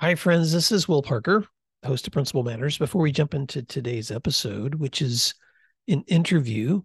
[0.00, 0.52] Hi, friends.
[0.52, 1.44] This is Will Parker,
[1.84, 2.78] host of Principal Matters.
[2.78, 5.34] Before we jump into today's episode, which is
[5.88, 6.82] an interview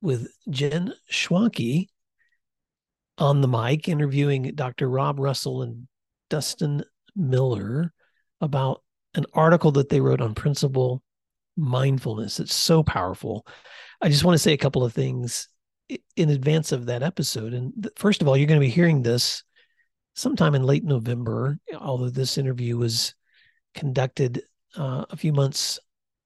[0.00, 1.88] with Jen Schwanke
[3.18, 4.88] on the mic, interviewing Dr.
[4.88, 5.88] Rob Russell and
[6.30, 6.84] Dustin
[7.16, 7.92] Miller
[8.40, 8.84] about
[9.16, 11.02] an article that they wrote on principal
[11.56, 12.38] mindfulness.
[12.38, 13.44] It's so powerful.
[14.00, 15.48] I just want to say a couple of things
[16.14, 17.52] in advance of that episode.
[17.52, 19.42] And first of all, you're going to be hearing this
[20.16, 23.14] sometime in late November, although this interview was
[23.74, 24.42] conducted
[24.76, 25.78] uh, a few months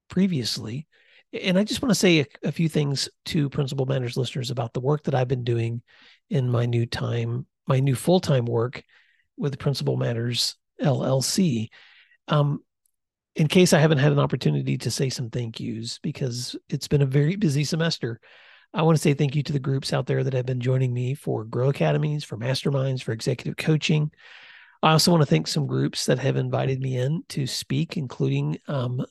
[0.09, 0.87] previously.
[1.33, 4.73] And I just want to say a, a few things to Principal Matters listeners about
[4.73, 5.81] the work that I've been doing
[6.29, 8.81] in my new time, my new full time work
[9.37, 11.69] with Principal Matters LLC.
[12.27, 12.61] Um,
[13.35, 17.01] in case I haven't had an opportunity to say some thank yous, because it's been
[17.01, 18.19] a very busy semester.
[18.73, 20.93] I want to say thank you to the groups out there that have been joining
[20.93, 24.11] me for Grow Academies, for Masterminds, for executive coaching.
[24.81, 28.57] I also want to thank some groups that have invited me in to speak, including
[28.67, 29.05] um,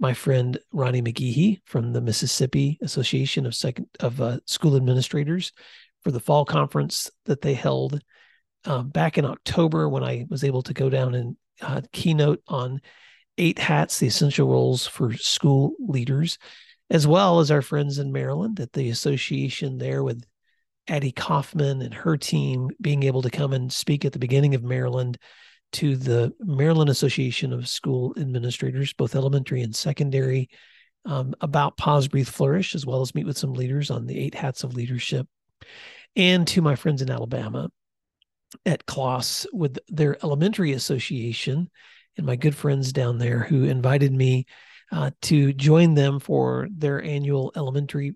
[0.00, 5.52] my friend Ronnie McGehee from the Mississippi Association of Second of uh, School Administrators
[6.02, 8.00] for the fall conference that they held
[8.64, 12.80] uh, back in October when I was able to go down and uh, keynote on
[13.38, 16.36] eight hats, the essential roles for school leaders
[16.92, 20.22] as well as our friends in Maryland at the association there with
[20.88, 24.62] Addie Kaufman and her team being able to come and speak at the beginning of
[24.62, 25.16] Maryland
[25.72, 30.50] to the Maryland Association of School Administrators, both elementary and secondary,
[31.06, 34.34] um, about Pause, Breathe, Flourish, as well as meet with some leaders on the eight
[34.34, 35.26] hats of leadership,
[36.14, 37.70] and to my friends in Alabama
[38.66, 41.70] at CLAS with their elementary association
[42.18, 44.44] and my good friends down there who invited me
[44.92, 48.14] uh, to join them for their annual Elementary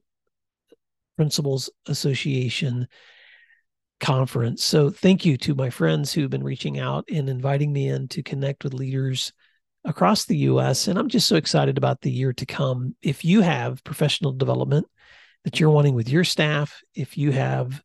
[1.17, 2.87] Principals Association
[3.99, 4.63] conference.
[4.63, 8.23] So, thank you to my friends who've been reaching out and inviting me in to
[8.23, 9.33] connect with leaders
[9.85, 10.89] across the US.
[10.89, 12.95] And I'm just so excited about the year to come.
[13.01, 14.87] If you have professional development
[15.45, 17.83] that you're wanting with your staff, if you have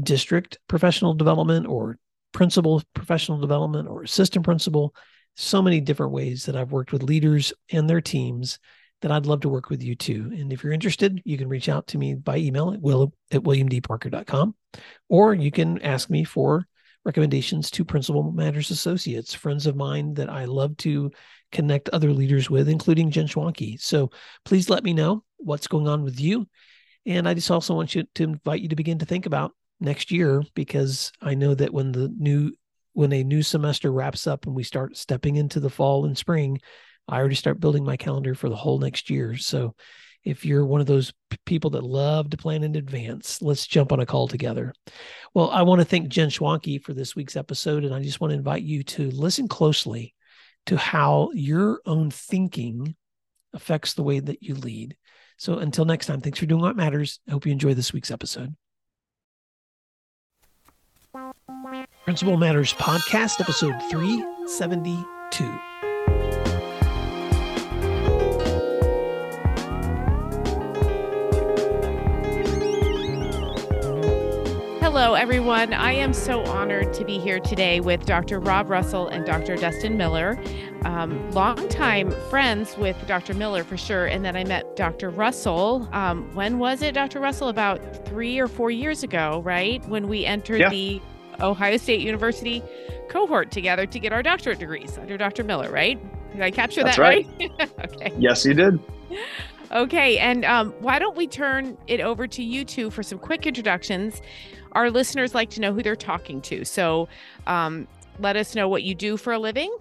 [0.00, 1.98] district professional development or
[2.32, 4.94] principal professional development or assistant principal,
[5.36, 8.58] so many different ways that I've worked with leaders and their teams
[9.00, 10.30] that I'd love to work with you too.
[10.34, 13.42] And if you're interested, you can reach out to me by email at will at
[13.42, 14.54] williamdparker.com,
[15.08, 16.66] or you can ask me for
[17.04, 21.10] recommendations to Principal Matters Associates, friends of mine that I love to
[21.50, 23.80] connect other leaders with, including Jen Schwanke.
[23.80, 24.10] So
[24.44, 26.46] please let me know what's going on with you.
[27.06, 30.10] And I just also want you to invite you to begin to think about next
[30.10, 32.52] year because I know that when the new
[33.00, 36.60] when a new semester wraps up and we start stepping into the fall and spring,
[37.08, 39.38] I already start building my calendar for the whole next year.
[39.38, 39.74] So
[40.22, 43.90] if you're one of those p- people that love to plan in advance, let's jump
[43.90, 44.74] on a call together.
[45.32, 47.86] Well, I want to thank Jen Schwanke for this week's episode.
[47.86, 50.14] And I just want to invite you to listen closely
[50.66, 52.94] to how your own thinking
[53.54, 54.94] affects the way that you lead.
[55.38, 57.18] So until next time, thanks for doing what matters.
[57.26, 58.54] I hope you enjoy this week's episode.
[62.10, 65.44] Principal Matters Podcast, episode 372.
[74.80, 75.72] Hello, everyone.
[75.72, 78.40] I am so honored to be here today with Dr.
[78.40, 79.54] Rob Russell and Dr.
[79.54, 80.36] Dustin Miller.
[80.84, 83.34] Um, longtime friends with Dr.
[83.34, 84.06] Miller for sure.
[84.06, 85.10] And then I met Dr.
[85.10, 85.88] Russell.
[85.92, 87.20] Um, when was it, Dr.
[87.20, 87.50] Russell?
[87.50, 89.86] About three or four years ago, right?
[89.88, 90.70] When we entered yeah.
[90.70, 91.00] the
[91.40, 92.62] Ohio State University
[93.08, 95.44] cohort together to get our doctorate degrees under Dr.
[95.44, 95.98] Miller, right?
[96.32, 97.26] Did I capture That's that right?
[97.38, 97.70] right?
[97.84, 98.12] okay.
[98.18, 98.78] Yes, you did.
[99.72, 103.46] Okay, and um, why don't we turn it over to you two for some quick
[103.46, 104.20] introductions?
[104.72, 107.08] Our listeners like to know who they're talking to, so
[107.46, 107.86] um,
[108.18, 109.74] let us know what you do for a living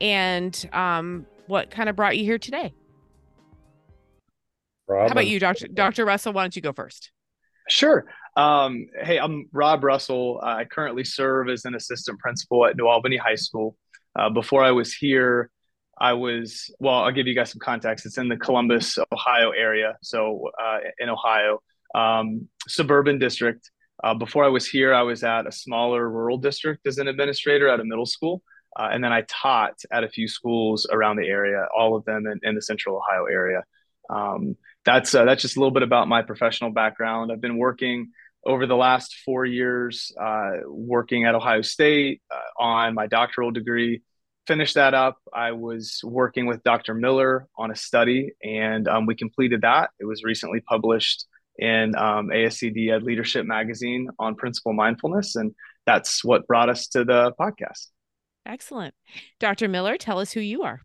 [0.00, 2.74] and um, what kind of brought you here today.
[4.86, 6.32] Rob, How about you, Doctor Doctor Russell?
[6.32, 7.10] Why don't you go first?
[7.68, 8.04] Sure.
[8.36, 10.40] Um, hey, I'm Rob Russell.
[10.42, 13.76] I currently serve as an assistant principal at New Albany High School.
[14.18, 15.50] Uh, before I was here,
[16.00, 18.06] I was, well, I'll give you guys some context.
[18.06, 19.96] It's in the Columbus, Ohio area.
[20.02, 21.60] So uh, in Ohio,
[21.94, 23.70] um, suburban district.
[24.02, 27.68] Uh, before I was here, I was at a smaller rural district as an administrator
[27.68, 28.42] at a middle school.
[28.76, 32.26] Uh, and then I taught at a few schools around the area, all of them
[32.26, 33.62] in, in the central Ohio area.
[34.10, 37.32] Um, that's uh, that's just a little bit about my professional background.
[37.32, 38.10] I've been working
[38.46, 44.02] over the last four years, uh, working at Ohio State uh, on my doctoral degree.
[44.46, 45.16] Finished that up.
[45.32, 46.94] I was working with Dr.
[46.94, 49.90] Miller on a study, and um, we completed that.
[49.98, 51.24] It was recently published
[51.56, 55.54] in um, ASCD Ed Leadership Magazine on principal mindfulness, and
[55.86, 57.88] that's what brought us to the podcast.
[58.46, 58.94] Excellent.
[59.40, 59.68] Dr.
[59.68, 60.82] Miller, tell us who you are.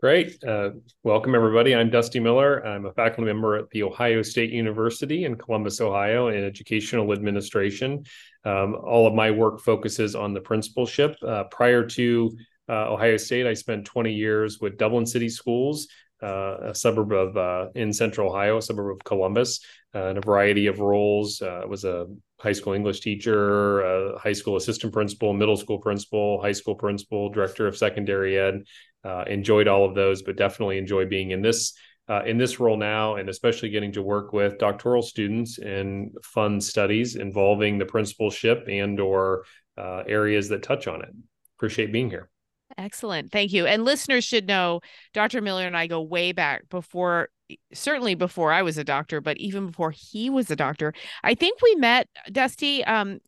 [0.00, 0.42] Great.
[0.42, 0.70] Uh,
[1.02, 1.74] welcome, everybody.
[1.74, 2.66] I'm Dusty Miller.
[2.66, 8.04] I'm a faculty member at The Ohio State University in Columbus, Ohio, in educational administration.
[8.46, 11.16] Um, all of my work focuses on the principalship.
[11.22, 12.34] Uh, prior to
[12.70, 15.86] uh, Ohio State, I spent 20 years with Dublin City Schools,
[16.22, 19.60] uh, a suburb of uh, in central Ohio, a suburb of Columbus,
[19.94, 21.42] uh, in a variety of roles.
[21.42, 22.06] I was a
[22.38, 27.66] high school English teacher, high school assistant principal, middle school principal, high school principal, director
[27.66, 28.62] of secondary ed.
[29.04, 31.74] Enjoyed all of those, but definitely enjoy being in this
[32.10, 36.60] uh, in this role now, and especially getting to work with doctoral students in fun
[36.60, 39.44] studies involving the principalship and or
[39.78, 41.10] uh, areas that touch on it.
[41.56, 42.28] Appreciate being here.
[42.76, 43.30] Excellent.
[43.30, 43.66] Thank you.
[43.66, 44.80] And listeners should know
[45.14, 45.40] Dr.
[45.40, 47.28] Miller and I go way back before
[47.72, 50.92] certainly before I was a doctor, but even before he was a doctor.
[51.24, 53.18] I think we met Dusty um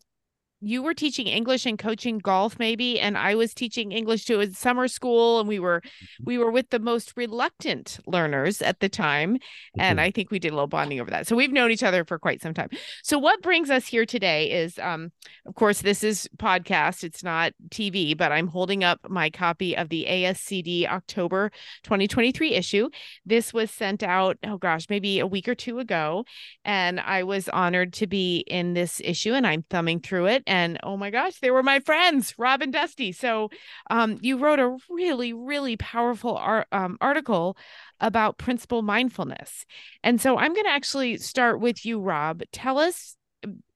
[0.63, 4.51] you were teaching English and coaching golf maybe and I was teaching English to a
[4.51, 6.25] summer school and we were mm-hmm.
[6.25, 9.39] we were with the most reluctant learners at the time
[9.77, 10.07] and mm-hmm.
[10.07, 11.27] I think we did a little bonding over that.
[11.27, 12.69] So we've known each other for quite some time.
[13.03, 15.11] So what brings us here today is um
[15.47, 19.89] of course this is podcast it's not TV but I'm holding up my copy of
[19.89, 21.51] the ASCD October
[21.83, 22.89] 2023 issue.
[23.27, 26.25] This was sent out oh gosh maybe a week or two ago
[26.65, 30.79] and I was honored to be in this issue and I'm thumbing through it and
[30.83, 33.11] oh my gosh, they were my friends, Rob and Dusty.
[33.13, 33.49] So
[33.91, 37.57] um, you wrote a really, really powerful art, um, article
[38.01, 39.65] about principal mindfulness.
[40.05, 42.43] And so I'm going to actually start with you, Rob.
[42.53, 43.17] Tell us,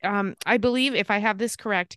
[0.05, 1.97] um, I believe, if I have this correct,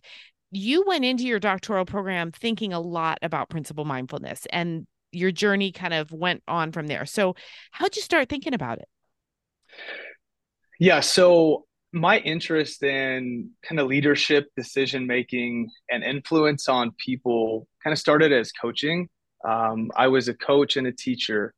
[0.50, 5.72] you went into your doctoral program thinking a lot about principal mindfulness and your journey
[5.72, 7.04] kind of went on from there.
[7.04, 7.34] So,
[7.70, 8.88] how'd you start thinking about it?
[10.78, 11.00] Yeah.
[11.00, 17.98] So, my interest in kind of leadership, decision making, and influence on people kind of
[17.98, 19.08] started as coaching.
[19.46, 21.54] Um, I was a coach and a teacher,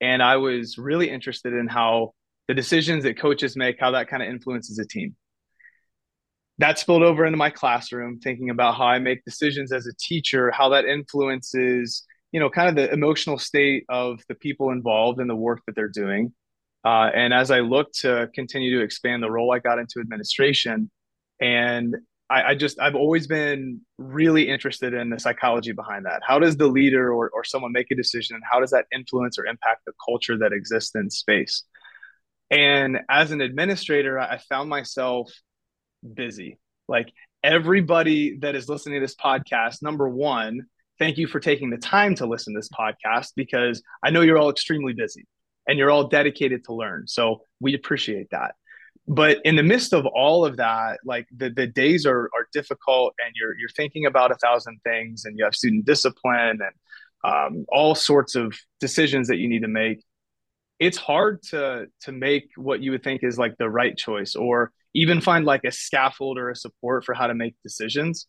[0.00, 2.14] and I was really interested in how
[2.48, 5.16] the decisions that coaches make, how that kind of influences a team.
[6.58, 10.50] That spilled over into my classroom, thinking about how I make decisions as a teacher,
[10.50, 15.28] how that influences, you know, kind of the emotional state of the people involved in
[15.28, 16.32] the work that they're doing.
[16.86, 20.88] Uh, and as I looked to continue to expand the role, I got into administration.
[21.40, 21.96] And
[22.30, 26.22] I, I, just, I've always been really interested in the psychology behind that.
[26.24, 28.36] How does the leader or, or someone make a decision?
[28.36, 31.64] And how does that influence or impact the culture that exists in space?
[32.52, 35.32] And as an administrator, I found myself
[36.14, 36.60] busy.
[36.86, 37.12] Like
[37.42, 40.66] everybody that is listening to this podcast, number one,
[41.00, 44.38] thank you for taking the time to listen to this podcast because I know you're
[44.38, 45.26] all extremely busy
[45.66, 47.06] and you're all dedicated to learn.
[47.06, 48.54] So we appreciate that.
[49.08, 53.14] But in the midst of all of that, like the, the days are, are difficult
[53.24, 56.72] and you're, you're thinking about a thousand things and you have student discipline and
[57.24, 60.02] um, all sorts of decisions that you need to make.
[60.80, 64.72] It's hard to, to make what you would think is like the right choice or
[64.92, 68.26] even find like a scaffold or a support for how to make decisions.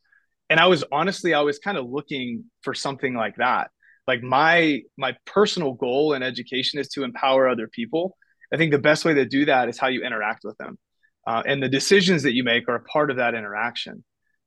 [0.49, 3.71] And I was honestly, I was kind of looking for something like that
[4.07, 8.17] like my my personal goal in education is to empower other people.
[8.53, 10.77] I think the best way to do that is how you interact with them.
[11.27, 14.03] Uh, and the decisions that you make are a part of that interaction.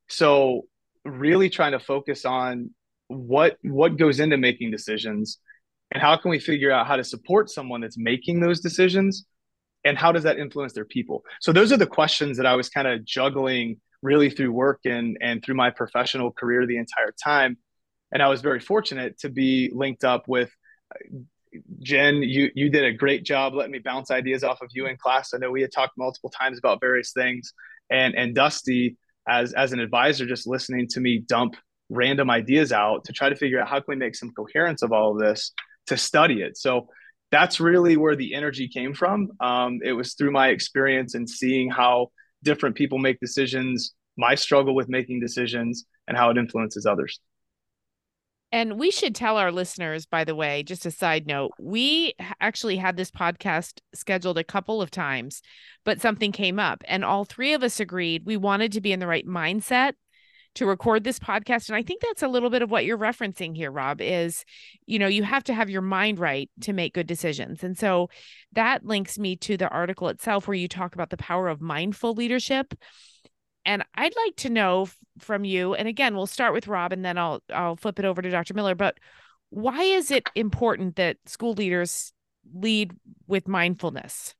[0.09, 0.63] So
[1.05, 2.71] really trying to focus on
[3.07, 5.37] what what goes into making decisions
[5.91, 9.25] and how can we figure out how to support someone that's making those decisions
[9.83, 11.23] and how does that influence their people?
[11.41, 15.17] So those are the questions that i was kind of juggling really through work and
[15.21, 17.57] and through my professional career the entire time
[18.11, 20.51] and I was very fortunate to be linked up with
[21.79, 22.21] Jen.
[22.23, 25.33] You you did a great job letting me bounce ideas off of you in class.
[25.33, 27.53] I know we had talked multiple times about various things,
[27.89, 31.55] and and Dusty as as an advisor, just listening to me dump
[31.89, 34.91] random ideas out to try to figure out how can we make some coherence of
[34.91, 35.51] all of this
[35.87, 36.57] to study it.
[36.57, 36.87] So
[37.31, 39.29] that's really where the energy came from.
[39.39, 42.11] Um, it was through my experience and seeing how
[42.43, 47.19] different people make decisions, my struggle with making decisions, and how it influences others.
[48.51, 52.75] And we should tell our listeners, by the way, just a side note, we actually
[52.75, 55.41] had this podcast scheduled a couple of times,
[55.85, 56.83] but something came up.
[56.85, 59.93] And all three of us agreed we wanted to be in the right mindset
[60.55, 61.69] to record this podcast.
[61.69, 64.43] And I think that's a little bit of what you're referencing here, Rob, is,
[64.85, 67.63] you know, you have to have your mind right to make good decisions.
[67.63, 68.09] And so
[68.51, 72.13] that links me to the article itself where you talk about the power of mindful
[72.15, 72.73] leadership
[73.65, 74.87] and I'd like to know
[75.19, 78.21] from you, and again, we'll start with Rob and then I'll I'll flip it over
[78.21, 78.53] to Dr.
[78.53, 78.97] Miller, but
[79.49, 82.13] why is it important that school leaders
[82.53, 82.93] lead
[83.27, 84.33] with mindfulness?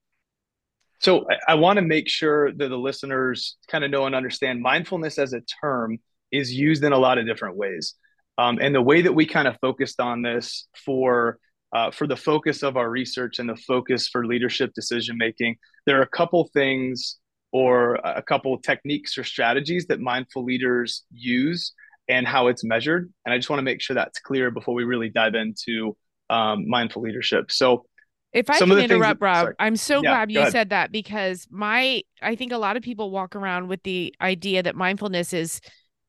[1.00, 4.62] So I, I want to make sure that the listeners kind of know and understand
[4.62, 6.00] mindfulness as a term
[6.32, 7.96] is used in a lot of different ways.
[8.38, 11.38] Um, and the way that we kind of focused on this for
[11.74, 16.00] uh, for the focus of our research and the focus for leadership decision making, there
[16.00, 17.18] are a couple things
[17.52, 21.74] or a couple techniques or strategies that mindful leaders use
[22.08, 23.12] and how it's measured.
[23.26, 25.96] And I just want to make sure that's clear before we really dive into
[26.30, 27.52] um, mindful leadership.
[27.52, 27.86] So,
[28.34, 29.56] if I can interrupt, that, Rob, sorry.
[29.60, 33.12] I'm so yeah, glad you said that because my, I think a lot of people
[33.12, 35.60] walk around with the idea that mindfulness is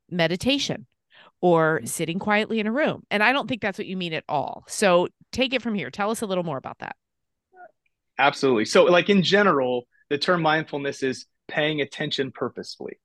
[0.08, 0.86] meditation
[1.40, 1.86] or mm-hmm.
[1.86, 3.02] sitting quietly in a room.
[3.10, 4.62] And I don't think that's what you mean at all.
[4.68, 5.90] So take it from here.
[5.90, 6.94] Tell us a little more about that.
[8.18, 8.66] Absolutely.
[8.66, 12.98] So, like in general, the term mindfulness is paying attention purposefully.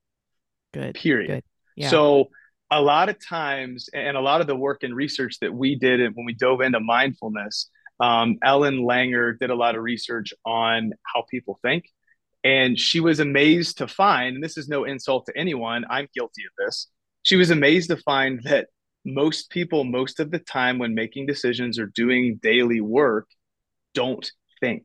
[0.74, 0.96] Good.
[0.96, 1.28] Period.
[1.28, 1.44] Good.
[1.76, 1.90] Yeah.
[1.90, 2.30] So,
[2.70, 6.02] a lot of times, and a lot of the work and research that we did
[6.16, 11.24] when we dove into mindfulness, um, Ellen Langer did a lot of research on how
[11.30, 11.86] people think.
[12.44, 16.44] And she was amazed to find, and this is no insult to anyone, I'm guilty
[16.44, 16.88] of this.
[17.24, 18.68] She was amazed to find that
[19.04, 23.28] most people, most of the time, when making decisions or doing daily work,
[23.94, 24.30] don't
[24.60, 24.84] think.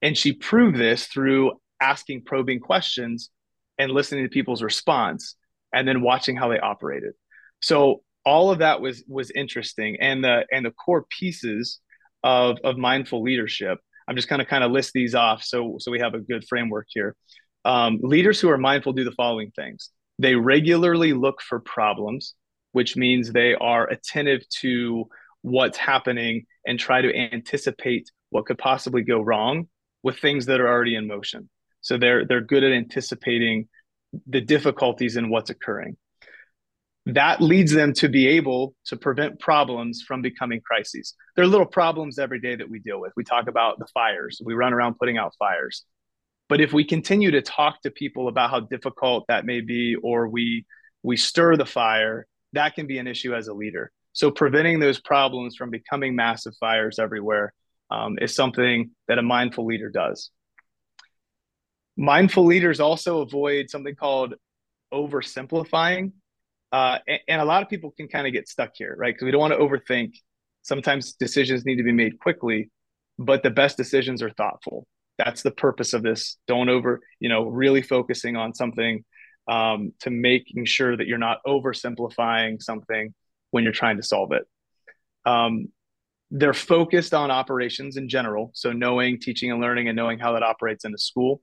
[0.00, 1.52] And she proved this through
[1.84, 3.30] asking probing questions
[3.78, 5.36] and listening to people's response
[5.72, 7.12] and then watching how they operated.
[7.60, 11.80] So all of that was was interesting and the and the core pieces
[12.22, 13.78] of of mindful leadership.
[14.08, 16.44] I'm just going to kind of list these off so so we have a good
[16.48, 17.14] framework here.
[17.66, 19.90] Um, leaders who are mindful do the following things.
[20.18, 22.34] They regularly look for problems,
[22.72, 25.08] which means they are attentive to
[25.42, 29.68] what's happening and try to anticipate what could possibly go wrong
[30.02, 31.48] with things that are already in motion.
[31.84, 33.68] So they're they're good at anticipating
[34.26, 35.96] the difficulties in what's occurring.
[37.06, 41.14] That leads them to be able to prevent problems from becoming crises.
[41.36, 43.12] There are little problems every day that we deal with.
[43.16, 44.40] We talk about the fires.
[44.42, 45.84] We run around putting out fires.
[46.48, 50.26] But if we continue to talk to people about how difficult that may be, or
[50.28, 50.64] we
[51.02, 53.92] we stir the fire, that can be an issue as a leader.
[54.12, 57.52] So preventing those problems from becoming massive fires everywhere
[57.90, 60.30] um, is something that a mindful leader does.
[61.96, 64.34] Mindful leaders also avoid something called
[64.92, 66.12] oversimplifying.
[66.72, 69.14] Uh, and, and, a lot of people can kind of get stuck here, right?
[69.14, 70.14] Because we don't want to overthink.
[70.62, 72.70] Sometimes decisions need to be made quickly,
[73.18, 74.86] but the best decisions are thoughtful.
[75.18, 76.36] That's the purpose of this.
[76.48, 79.04] Don't over, you know, really focusing on something
[79.46, 83.14] um, to making sure that you're not oversimplifying something
[83.50, 84.44] when you're trying to solve it.
[85.24, 85.68] Um,
[86.30, 88.50] they're focused on operations in general.
[88.54, 91.40] So knowing teaching and learning and knowing how that operates in the school.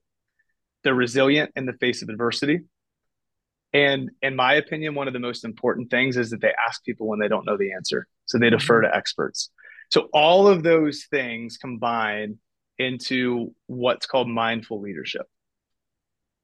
[0.84, 2.62] They're resilient in the face of adversity.
[3.74, 7.08] And in my opinion, one of the most important things is that they ask people
[7.08, 8.08] when they don't know the answer.
[8.26, 8.92] So they defer mm-hmm.
[8.92, 9.50] to experts.
[9.90, 12.38] So all of those things combine
[12.78, 15.28] into what's called mindful leadership.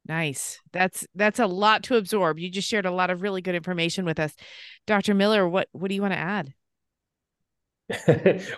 [0.08, 0.60] Nice.
[0.72, 2.40] That's that's a lot to absorb.
[2.40, 4.34] You just shared a lot of really good information with us.
[4.86, 5.14] Dr.
[5.14, 6.54] Miller, what what do you want to add?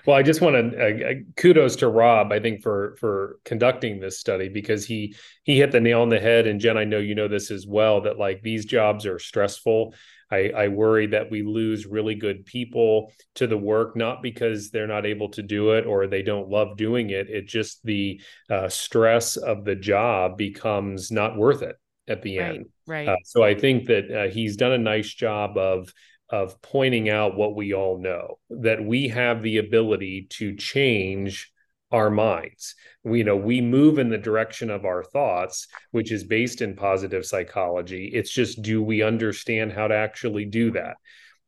[0.07, 2.31] well, I just want to uh, uh, kudos to Rob.
[2.31, 6.19] I think for for conducting this study because he he hit the nail on the
[6.19, 6.47] head.
[6.47, 9.93] And Jen, I know you know this as well that like these jobs are stressful.
[10.31, 14.87] I, I worry that we lose really good people to the work, not because they're
[14.87, 17.29] not able to do it or they don't love doing it.
[17.29, 21.75] It just the uh, stress of the job becomes not worth it
[22.07, 22.65] at the right, end.
[22.87, 23.07] Right.
[23.07, 25.91] Uh, so I think that uh, he's done a nice job of
[26.29, 27.15] of pointing mm-hmm.
[27.15, 31.51] out what we all know that we have the ability to change
[31.91, 32.75] our minds.
[33.03, 36.75] We you know we move in the direction of our thoughts which is based in
[36.75, 38.11] positive psychology.
[38.13, 40.97] It's just do we understand how to actually do that?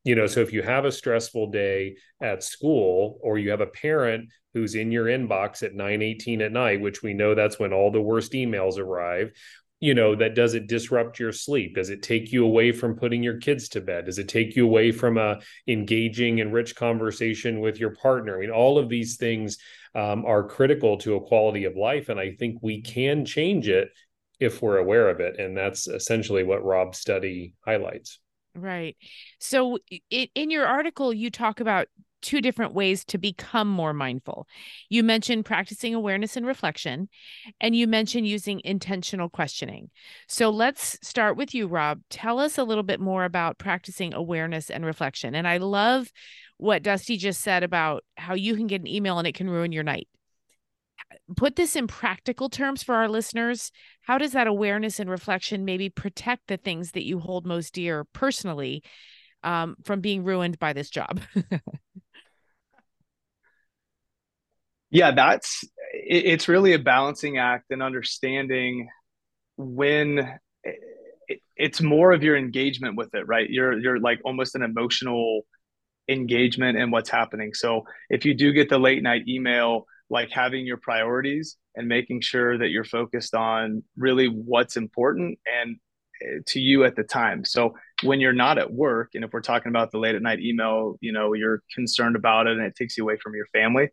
[0.04, 3.68] You know so if you have a stressful day at school or you have a
[3.68, 7.92] parent who's in your inbox at 9:18 at night which we know that's when all
[7.92, 9.32] the worst emails arrive
[9.82, 11.76] you know that does it disrupt your sleep?
[11.76, 14.06] Does it take you away from putting your kids to bed?
[14.06, 18.38] Does it take you away from a engaging and rich conversation with your partner?
[18.38, 19.58] I mean, all of these things
[19.94, 23.90] um, are critical to a quality of life and i think we can change it
[24.40, 28.20] if we're aware of it and that's essentially what rob's study highlights.
[28.54, 28.98] Right.
[29.40, 29.78] So
[30.10, 31.88] it, in your article you talk about
[32.22, 34.48] two different ways to become more mindful.
[34.90, 37.10] You mentioned practicing awareness and reflection,
[37.60, 39.90] and you mentioned using intentional questioning.
[40.28, 42.02] So let's start with you, Rob.
[42.10, 45.36] Tell us a little bit more about practicing awareness and reflection.
[45.36, 46.12] And I love
[46.58, 49.72] what Dusty just said about how you can get an email and it can ruin
[49.72, 50.08] your night.
[51.36, 53.72] Put this in practical terms for our listeners.
[54.02, 58.04] How does that awareness and reflection maybe protect the things that you hold most dear
[58.14, 58.84] personally
[59.44, 61.20] um, from being ruined by this job?
[64.92, 68.90] yeah that's it, it's really a balancing act and understanding
[69.58, 70.40] when
[71.62, 73.48] it's more of your engagement with it, right?
[73.50, 75.42] You're you're like almost an emotional
[76.10, 77.54] engagement in what's happening.
[77.54, 82.22] So if you do get the late night email, like having your priorities and making
[82.22, 85.78] sure that you're focused on really what's important and
[86.24, 87.46] eh, to you at the time.
[87.46, 90.40] So when you're not at work, and if we're talking about the late at night
[90.42, 93.90] email, you know, you're concerned about it and it takes you away from your family.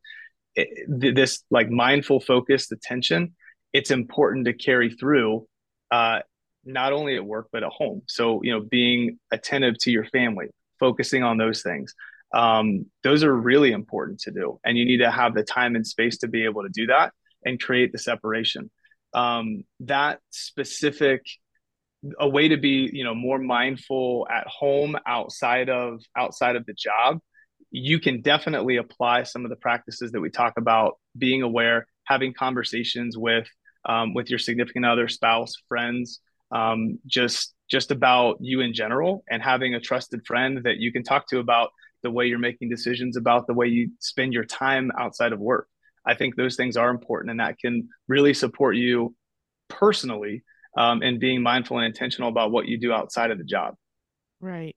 [0.59, 3.35] It, this like mindful, focused attention,
[3.73, 5.47] it's important to carry through
[5.91, 6.21] uh,
[6.65, 8.03] not only at work but at home.
[8.07, 10.47] So you know, being attentive to your family,
[10.81, 11.95] focusing on those things.
[12.35, 15.87] Um, those are really important to do, and you need to have the time and
[15.87, 17.13] space to be able to do that
[17.45, 18.71] and create the separation.
[19.15, 21.23] Um, that specific
[22.21, 26.75] a way to be you know more mindful at home outside of outside of the
[26.75, 27.21] job
[27.71, 32.33] you can definitely apply some of the practices that we talk about being aware having
[32.33, 33.47] conversations with
[33.85, 36.21] um, with your significant other spouse friends
[36.51, 41.03] um, just just about you in general and having a trusted friend that you can
[41.03, 41.71] talk to about
[42.03, 45.69] the way you're making decisions about the way you spend your time outside of work.
[46.07, 49.15] I think those things are important and that can really support you
[49.69, 50.45] personally
[50.79, 53.75] um, and being mindful and intentional about what you do outside of the job.
[54.41, 54.77] Right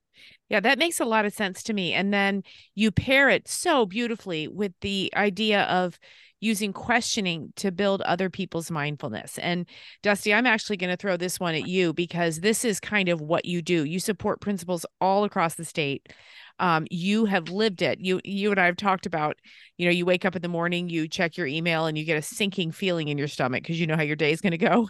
[0.51, 2.43] yeah that makes a lot of sense to me and then
[2.75, 5.97] you pair it so beautifully with the idea of
[6.41, 9.37] using questioning to build other people's mindfulness.
[9.37, 9.67] And
[10.01, 13.21] Dusty, I'm actually going to throw this one at you because this is kind of
[13.21, 13.85] what you do.
[13.85, 16.11] You support principals all across the state.
[16.59, 17.99] Um, you have lived it.
[17.99, 19.37] You you and I have talked about,
[19.77, 22.17] you know, you wake up in the morning, you check your email, and you get
[22.17, 24.57] a sinking feeling in your stomach because you know how your day is going to
[24.57, 24.89] go.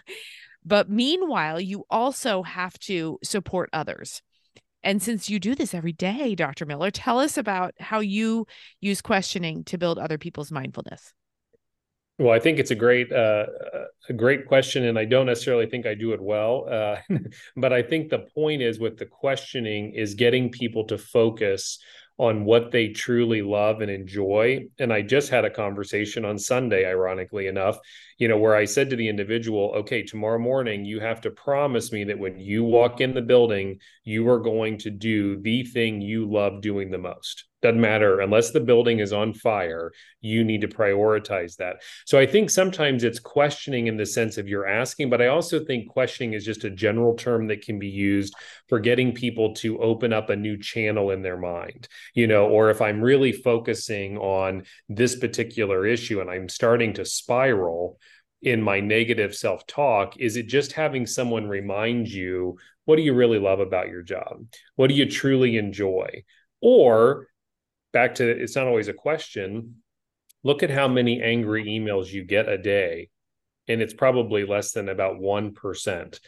[0.65, 4.22] But meanwhile, you also have to support others.
[4.83, 6.65] And since you do this every day, Dr.
[6.65, 8.47] Miller, tell us about how you
[8.79, 11.13] use questioning to build other people's mindfulness.
[12.17, 13.47] Well, I think it's a great uh,
[14.09, 16.67] a great question, and I don't necessarily think I do it well.
[16.69, 16.97] Uh,
[17.55, 21.79] but I think the point is with the questioning is getting people to focus
[22.21, 24.63] on what they truly love and enjoy.
[24.77, 27.79] And I just had a conversation on Sunday, ironically enough,
[28.19, 31.91] you know, where I said to the individual, okay, tomorrow morning, you have to promise
[31.91, 35.99] me that when you walk in the building, you are going to do the thing
[35.99, 38.19] you love doing the most doesn't matter.
[38.19, 41.78] Unless the building is on fire you need to prioritize that.
[42.06, 45.63] So i think sometimes it's questioning in the sense of you're asking but i also
[45.63, 48.36] think questioning is just a general term that can be used
[48.69, 52.69] for getting people to open up a new channel in their mind you know or
[52.69, 57.97] if i'm really focusing on this particular issue and i'm starting to spiral
[58.41, 63.39] in my negative self-talk is it just having someone remind you what do you really
[63.39, 64.45] love about your job?
[64.76, 66.24] What do you truly enjoy?
[66.62, 67.28] Or
[67.91, 69.84] back to it's not always a question.
[70.43, 73.10] Look at how many angry emails you get a day,
[73.67, 76.19] and it's probably less than about 1%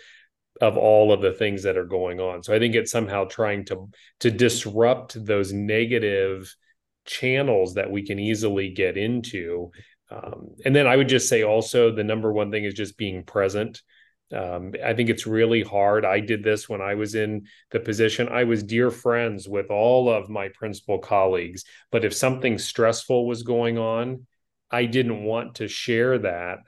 [0.62, 2.44] of all of the things that are going on.
[2.44, 6.54] So I think it's somehow trying to to disrupt those negative
[7.06, 9.72] channels that we can easily get into.
[10.12, 13.24] Um, and then I would just say also the number one thing is just being
[13.24, 13.82] present.
[14.34, 16.06] Um, I think it's really hard.
[16.06, 18.30] I did this when I was in the position.
[18.30, 23.44] I was dear friends with all of my principal colleagues, but if something stressful was
[23.44, 24.26] going on,
[24.72, 26.60] I didn't want to share that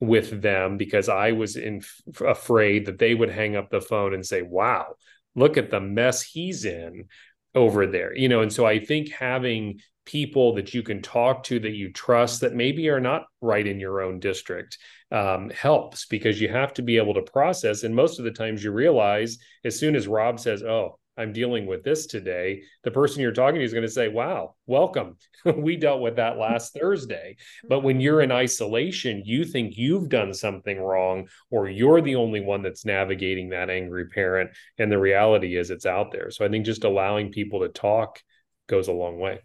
[0.00, 1.82] with them because I was in,
[2.20, 4.94] afraid that they would hang up the phone and say, "Wow,
[5.34, 7.08] look at the mess he's in."
[7.54, 11.58] over there you know and so i think having people that you can talk to
[11.60, 14.78] that you trust that maybe are not right in your own district
[15.10, 17.84] um, helps because you have to be able to process.
[17.84, 21.66] And most of the times you realize as soon as Rob says, Oh, I'm dealing
[21.66, 25.16] with this today, the person you're talking to is going to say, Wow, welcome.
[25.56, 27.36] we dealt with that last Thursday.
[27.68, 32.40] But when you're in isolation, you think you've done something wrong or you're the only
[32.40, 34.50] one that's navigating that angry parent.
[34.78, 36.30] And the reality is it's out there.
[36.30, 38.20] So I think just allowing people to talk
[38.66, 39.40] goes a long way.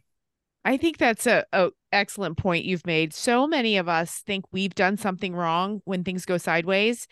[0.66, 3.14] I think that's a, a, excellent point you've made.
[3.14, 7.08] So many of us think we've done something wrong when things go sideways.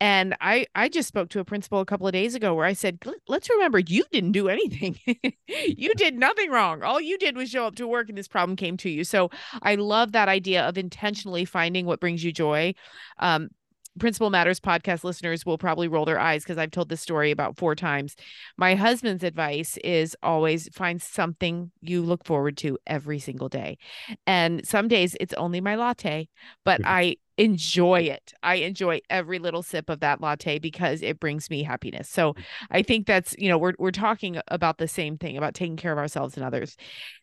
[0.00, 2.72] And I I just spoke to a principal a couple of days ago where I
[2.72, 4.98] said, "Let's remember you didn't do anything.
[5.48, 6.82] you did nothing wrong.
[6.82, 9.30] All you did was show up to work and this problem came to you." So
[9.62, 12.74] I love that idea of intentionally finding what brings you joy.
[13.18, 13.50] Um,
[13.98, 17.56] Principal Matters podcast listeners will probably roll their eyes because I've told this story about
[17.56, 18.16] four times.
[18.56, 23.78] My husband's advice is always find something you look forward to every single day.
[24.26, 26.28] And some days it's only my latte,
[26.64, 26.90] but mm-hmm.
[26.90, 28.32] I enjoy it.
[28.42, 32.08] I enjoy every little sip of that latte because it brings me happiness.
[32.08, 32.34] So
[32.70, 35.92] I think that's, you know, we're we're talking about the same thing about taking care
[35.92, 36.76] of ourselves and others.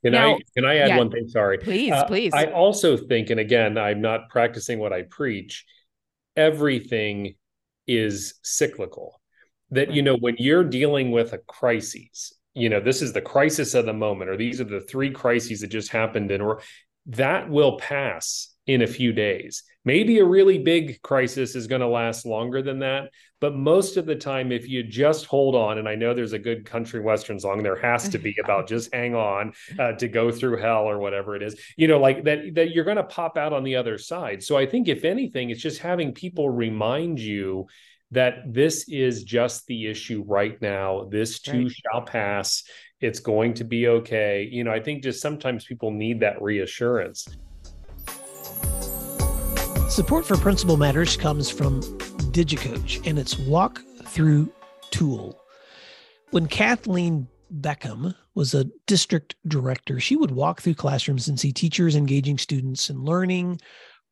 [0.04, 1.28] Can now, I can I add yeah, one thing?
[1.28, 1.58] Sorry.
[1.58, 2.32] Please, uh, please.
[2.34, 5.66] I also think, and again, I'm not practicing what I preach
[6.36, 7.36] everything
[7.88, 9.19] is cyclical.
[9.72, 13.74] that you know when you're dealing with a crisis you know this is the crisis
[13.74, 16.62] of the moment or these are the three crises that just happened and or
[17.08, 21.88] that will pass in a few days maybe a really big crisis is going to
[21.88, 23.10] last longer than that
[23.41, 26.39] but most of the time if you just hold on and i know there's a
[26.39, 30.32] good country western song there has to be about just hang on uh, to go
[30.32, 33.38] through hell or whatever it is you know like that that you're going to pop
[33.38, 37.19] out on the other side so i think if anything it's just having people remind
[37.19, 37.67] you
[38.13, 41.08] that this is just the issue right now.
[41.10, 41.71] This too right.
[41.71, 42.63] shall pass.
[43.02, 44.47] It's going to be okay.
[44.49, 47.28] You know, I think just sometimes people need that reassurance.
[49.93, 51.79] Support for Principal Matters comes from
[52.32, 54.51] DigiCoach and its walk-through
[54.89, 55.39] tool.
[56.32, 57.27] When Kathleen
[57.62, 62.89] Beckham was a district director, she would walk through classrooms and see teachers engaging students
[62.89, 63.62] in learning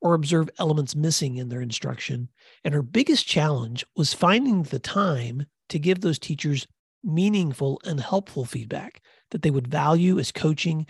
[0.01, 2.29] or observe elements missing in their instruction.
[2.63, 6.67] And her biggest challenge was finding the time to give those teachers
[7.03, 10.85] meaningful and helpful feedback that they would value as coaching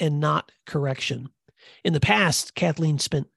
[0.00, 1.28] and not correction.
[1.84, 3.28] In the past, Kathleen spent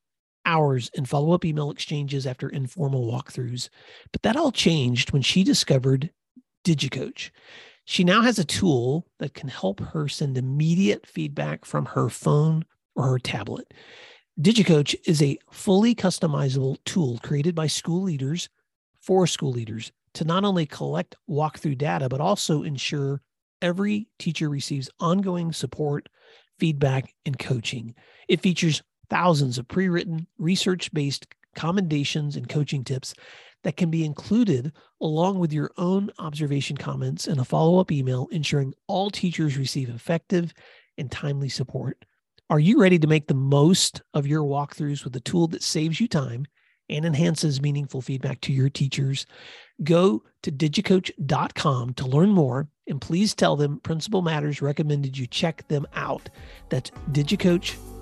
[0.46, 3.70] hours in follow up email exchanges after informal walkthroughs,
[4.12, 6.10] but that all changed when she discovered
[6.64, 7.32] DigiCoach.
[7.86, 12.66] She now has a tool that can help her send immediate feedback from her phone
[12.96, 13.74] or her tablet.
[14.42, 18.50] DigiCoach is a fully customizable tool created by school leaders
[19.02, 23.22] for school leaders to not only collect walkthrough data, but also ensure
[23.62, 26.10] every teacher receives ongoing support,
[26.60, 27.94] feedback, and coaching.
[28.28, 33.14] It features thousands of pre written, research based commendations and coaching tips
[33.64, 38.28] that can be included along with your own observation comments and a follow up email,
[38.32, 40.54] ensuring all teachers receive effective
[40.98, 42.06] and timely support.
[42.50, 46.00] Are you ready to make the most of your walkthroughs with a tool that saves
[46.00, 46.46] you time
[46.90, 49.26] and enhances meaningful feedback to your teachers?
[49.84, 55.68] Go to digicoach.com to learn more and please tell them Principal Matters recommended you check
[55.70, 56.30] them out.
[56.70, 57.95] That's digicoach.com.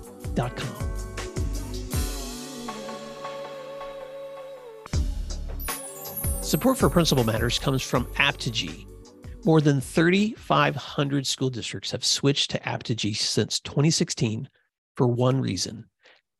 [6.42, 8.86] Support for Principal Matters comes from Apptegy
[9.44, 14.48] more than 3,500 school districts have switched to Apptegy since 2016
[14.96, 15.84] for one reason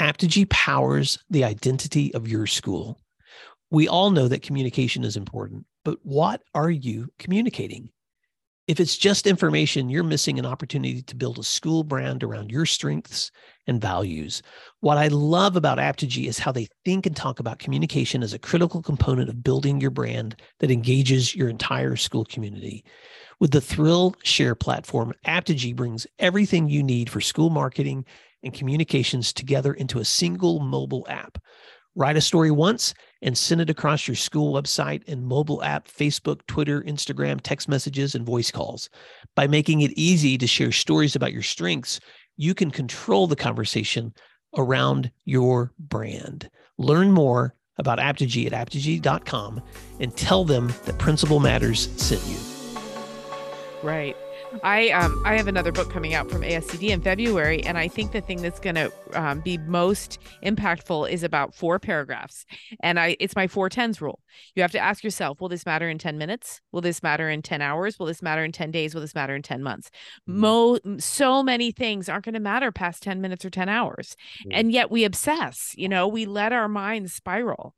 [0.01, 2.99] Apptegy powers the identity of your school.
[3.70, 7.90] We all know that communication is important, but what are you communicating?
[8.66, 12.64] If it's just information, you're missing an opportunity to build a school brand around your
[12.64, 13.31] strengths
[13.66, 14.40] and values.
[14.81, 18.38] What I love about Apptegy is how they think and talk about communication as a
[18.38, 22.85] critical component of building your brand that engages your entire school community.
[23.38, 28.07] With the Thrillshare platform, Apptegy brings everything you need for school marketing
[28.42, 31.37] and communications together into a single mobile app.
[31.97, 36.41] Write a story once and send it across your school website and mobile app, Facebook,
[36.47, 38.91] Twitter, Instagram, text messages, and voice calls.
[39.37, 42.01] By making it easy to share stories about your strengths,
[42.37, 44.13] you can control the conversation
[44.57, 46.51] around your brand.
[46.79, 49.63] Learn more about Apptegy at apptegy.com
[50.01, 52.37] and tell them that Principal Matters sent you.
[53.83, 54.17] Right.
[54.63, 58.13] I um I have another book coming out from ASCD in February, and I think
[58.13, 62.44] the thing that's going to um, be most impactful is about four paragraphs,
[62.81, 64.20] and I it's my four tens rule.
[64.55, 66.61] You have to ask yourself: Will this matter in ten minutes?
[66.72, 67.98] Will this matter in ten hours?
[67.98, 68.94] Will this matter in ten days?
[68.94, 69.90] Will this matter in ten months?
[70.29, 70.40] Mm-hmm.
[70.40, 74.16] Mo so many things aren't going to matter past ten minutes or ten hours,
[74.50, 75.74] and yet we obsess.
[75.77, 77.74] You know, we let our minds spiral.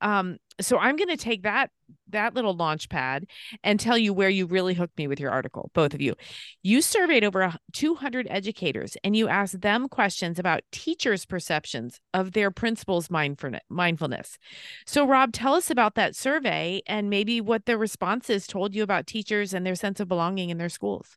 [0.00, 1.70] Um, so I'm going to take that
[2.10, 3.26] that little launch pad
[3.62, 6.14] and tell you where you really hooked me with your article, both of you.
[6.62, 12.50] You surveyed over 200 educators and you asked them questions about teachers' perceptions of their
[12.50, 14.38] principals' mindfulness.
[14.84, 19.06] So, Rob, tell us about that survey and maybe what the responses told you about
[19.06, 21.16] teachers and their sense of belonging in their schools.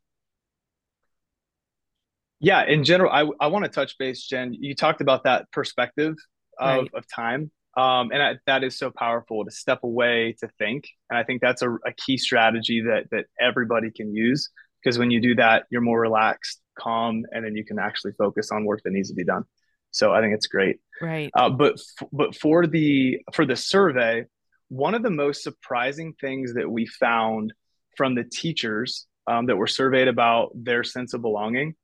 [2.39, 4.53] Yeah, in general, I, I want to touch base, Jen.
[4.53, 6.15] You talked about that perspective
[6.59, 6.91] of, right.
[6.93, 10.89] of time um, and I, that is so powerful to step away to think.
[11.11, 14.49] And I think that's a, a key strategy that that everybody can use
[14.83, 18.51] because when you do that, you're more relaxed, calm, and then you can actually focus
[18.51, 19.43] on work that needs to be done.
[19.91, 20.79] So I think it's great.
[21.01, 21.29] Right.
[21.33, 24.25] Uh, but f- but for the for the survey,
[24.69, 27.53] one of the most surprising things that we found
[27.95, 31.75] from the teachers um, that were surveyed about their sense of belonging.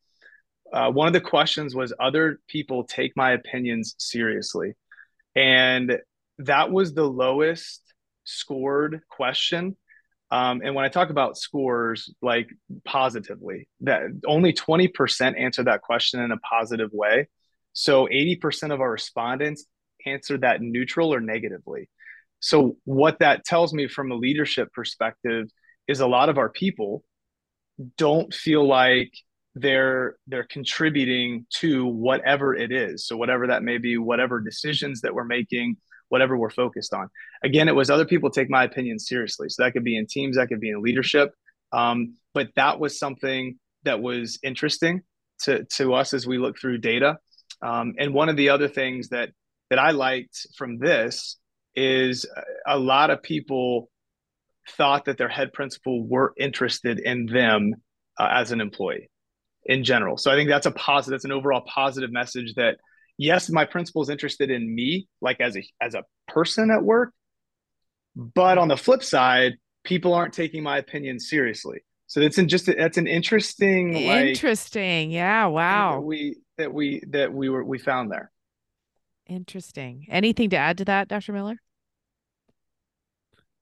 [0.71, 4.75] Uh, one of the questions was, "Other people take my opinions seriously."
[5.35, 5.97] and
[6.39, 7.81] that was the lowest
[8.23, 9.75] scored question
[10.33, 12.49] um, and when I talk about scores, like
[12.85, 17.27] positively, that only 20% answered that question in a positive way.
[17.73, 19.67] So 80% of our respondents
[20.07, 21.87] answered that neutral or negatively.
[22.39, 25.51] So, what that tells me from a leadership perspective
[25.87, 27.03] is a lot of our people
[27.95, 29.13] don't feel like
[29.53, 35.13] they're they're contributing to whatever it is so whatever that may be whatever decisions that
[35.13, 35.77] we're making
[36.13, 37.09] whatever we're focused on.
[37.43, 39.49] Again it was other people take my opinion seriously.
[39.49, 41.31] So that could be in teams that could be in leadership.
[41.71, 45.01] Um, but that was something that was interesting
[45.43, 47.17] to to us as we look through data.
[47.61, 49.29] Um, and one of the other things that
[49.69, 51.37] that i liked from this
[51.75, 52.27] is
[52.67, 53.89] a lot of people
[54.77, 57.73] thought that their head principal were interested in them
[58.19, 59.09] uh, as an employee
[59.65, 60.17] in general.
[60.17, 62.77] So I think that's a positive, that's an overall positive message that
[63.17, 67.13] yes, my principal is interested in me, like as a as a person at work.
[68.15, 71.83] But on the flip side, people aren't taking my opinion seriously.
[72.07, 75.95] So that's in just that's an interesting, interesting, like, yeah, wow.
[75.95, 78.31] That we that we that we were we found there.
[79.27, 80.05] Interesting.
[80.09, 81.33] Anything to add to that, Dr.
[81.33, 81.57] Miller?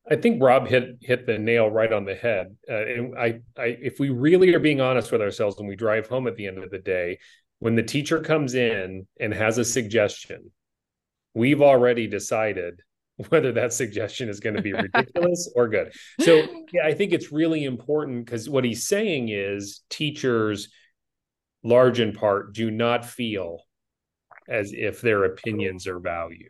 [0.10, 2.56] I think Rob hit hit the nail right on the head.
[2.70, 6.08] Uh, and I, I, if we really are being honest with ourselves when we drive
[6.08, 7.20] home at the end of the day,
[7.62, 10.50] when the teacher comes in and has a suggestion,
[11.36, 12.82] we've already decided
[13.30, 15.94] whether that suggestion is going to be ridiculous or good.
[16.22, 16.44] So
[16.74, 20.70] yeah, I think it's really important because what he's saying is teachers,
[21.64, 23.60] large in part, do not feel
[24.50, 26.50] as if their opinions are valued.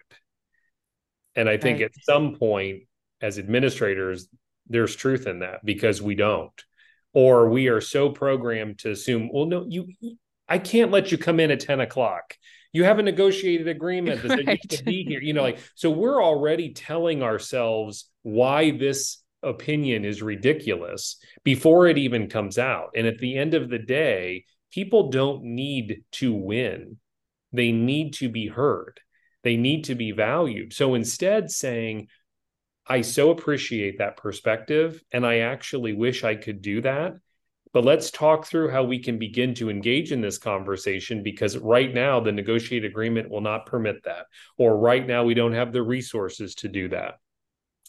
[1.36, 1.92] And I think right.
[1.94, 2.84] at some point
[3.22, 4.30] as administrators,
[4.68, 6.64] there's truth in that because we don't.
[7.14, 9.90] Or we are so programmed to assume, well, no, you
[10.52, 12.36] I can't let you come in at 10 o'clock.
[12.74, 14.60] You have a negotiated agreement that right.
[14.70, 15.22] you be here.
[15.22, 21.98] You know, like so we're already telling ourselves why this opinion is ridiculous before it
[21.98, 22.90] even comes out.
[22.98, 26.98] And at the end of the day, people don't need to win.
[27.54, 29.00] They need to be heard.
[29.44, 30.74] They need to be valued.
[30.74, 32.10] So instead saying,
[32.86, 35.02] I so appreciate that perspective.
[35.14, 37.14] And I actually wish I could do that.
[37.74, 41.94] But let's talk through how we can begin to engage in this conversation because right
[41.94, 44.26] now the negotiated agreement will not permit that.
[44.58, 47.20] Or right now we don't have the resources to do that.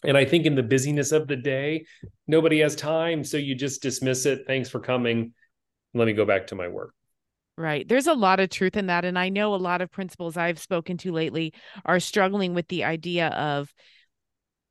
[0.05, 1.85] And I think in the busyness of the day,
[2.27, 3.23] nobody has time.
[3.23, 4.43] So you just dismiss it.
[4.47, 5.33] Thanks for coming.
[5.93, 6.93] Let me go back to my work.
[7.57, 7.87] Right.
[7.87, 9.05] There's a lot of truth in that.
[9.05, 11.53] And I know a lot of principals I've spoken to lately
[11.85, 13.73] are struggling with the idea of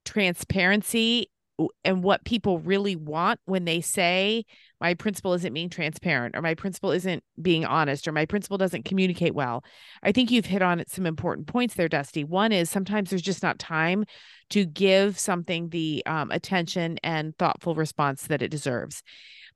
[0.04, 1.30] transparency
[1.84, 4.44] and what people really want when they say
[4.82, 8.84] my principal isn't being transparent or my principal isn't being honest or my principal doesn't
[8.84, 9.64] communicate well.
[10.02, 12.24] I think you've hit on some important points there, Dusty.
[12.24, 14.04] One is sometimes there's just not time
[14.50, 19.04] to give something the um, attention and thoughtful response that it deserves.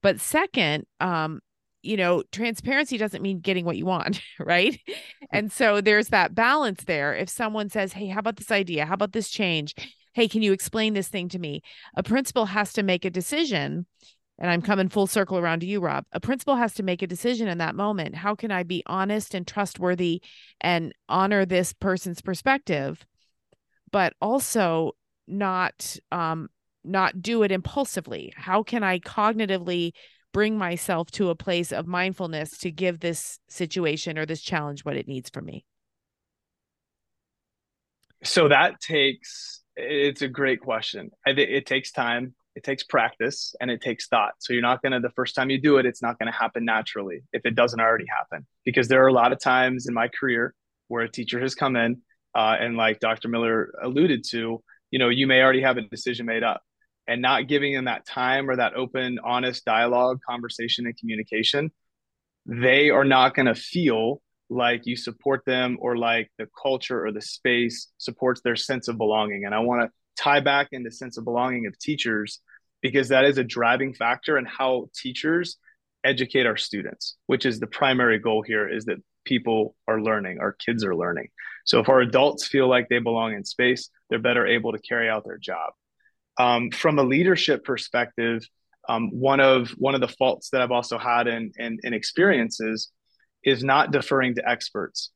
[0.00, 1.40] But second, um,
[1.82, 4.78] you know, transparency doesn't mean getting what you want, right?
[5.32, 7.16] And so there's that balance there.
[7.16, 8.86] If someone says, Hey, how about this idea?
[8.86, 9.74] How about this change?
[10.16, 11.60] hey, can you explain this thing to me?
[11.94, 13.84] A principal has to make a decision.
[14.38, 16.05] And I'm coming full circle around to you, Rob.
[16.12, 18.14] A principal has to make a decision in that moment.
[18.14, 20.20] How can I be honest and trustworthy
[20.61, 23.07] and honor this person's perspective,
[23.90, 24.92] but also
[25.27, 26.49] not um,
[26.85, 28.33] not do it impulsively?
[28.37, 29.92] How can I cognitively
[30.33, 34.96] bring myself to a place of mindfulness to give this situation or this challenge what
[34.96, 35.64] it needs from me?
[38.22, 41.11] So that takes it's a great question.
[41.27, 44.32] I think it takes time, it takes practice, and it takes thought.
[44.38, 47.20] So you're not gonna the first time you do it, it's not gonna happen naturally
[47.32, 48.46] if it doesn't already happen.
[48.64, 50.54] Because there are a lot of times in my career
[50.88, 52.00] where a teacher has come in,
[52.34, 53.28] uh, and like Dr.
[53.28, 56.62] Miller alluded to, you know, you may already have a decision made up,
[57.06, 61.70] and not giving them that time or that open, honest dialogue, conversation, and communication,
[62.46, 67.20] they are not gonna feel like you support them or like the culture or the
[67.20, 69.44] space supports their sense of belonging.
[69.44, 72.40] And I want to tie back into sense of belonging of teachers
[72.87, 75.57] because that is a driving factor in how teachers
[76.05, 80.53] educate our students, which is the primary goal here is that people are learning, our
[80.53, 81.27] kids are learning.
[81.64, 85.09] So if our adults feel like they belong in space, they're better able to carry
[85.09, 85.72] out their job.
[86.38, 88.46] Um, from a leadership perspective,
[88.88, 92.92] um, one of one of the faults that I've also had in, in, in experiences
[93.42, 95.11] is not deferring to experts.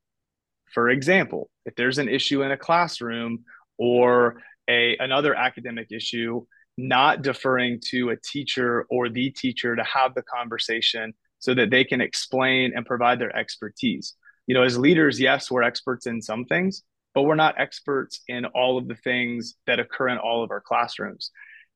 [0.75, 3.45] For example, if there's an issue in a classroom
[3.79, 10.15] or a another academic issue, not deferring to a teacher or the teacher to have
[10.15, 14.15] the conversation so that they can explain and provide their expertise.
[14.47, 16.83] You know, as leaders, yes, we're experts in some things,
[17.15, 20.61] but we're not experts in all of the things that occur in all of our
[20.61, 21.31] classrooms.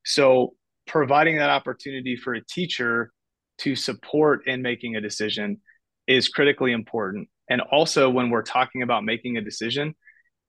[0.05, 0.55] So,
[0.87, 3.11] providing that opportunity for a teacher
[3.59, 5.61] to support in making a decision
[6.07, 7.27] is critically important.
[7.49, 9.95] And also, when we're talking about making a decision,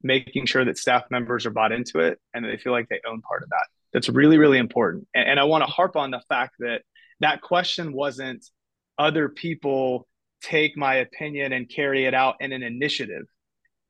[0.02, 3.22] making sure that staff members are bought into it and they feel like they own
[3.22, 3.66] part of that.
[3.92, 5.06] That's really, really important.
[5.14, 6.82] And, and I want to harp on the fact that
[7.20, 8.44] that question wasn't
[8.98, 10.06] other people
[10.42, 13.24] take my opinion and carry it out in an initiative.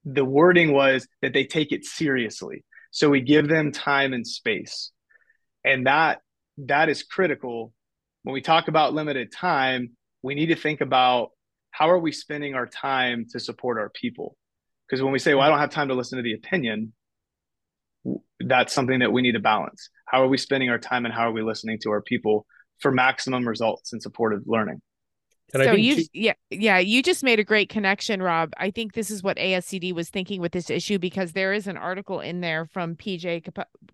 [0.04, 2.64] The wording was that they take it seriously.
[2.90, 4.92] So we give them time and space.
[5.64, 6.20] And that
[6.59, 7.72] that is critical.
[8.22, 9.90] When we talk about limited time,
[10.22, 11.30] we need to think about
[11.70, 14.37] how are we spending our time to support our people?
[14.88, 16.92] Because when we say, well, I don't have time to listen to the opinion,
[18.40, 19.90] that's something that we need to balance.
[20.07, 22.47] How are we spending our time and how are we listening to our people
[22.81, 24.81] for maximum results and supportive learning?
[25.55, 28.53] And so you, she- yeah, yeah, you just made a great connection, Rob.
[28.57, 31.77] I think this is what ASCD was thinking with this issue because there is an
[31.77, 33.49] article in there from PJ